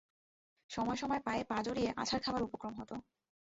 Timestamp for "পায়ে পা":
1.25-1.57